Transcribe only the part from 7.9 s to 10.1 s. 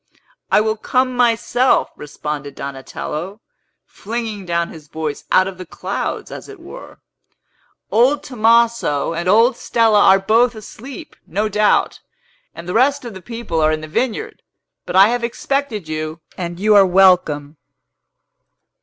"old Tomaso and old Stella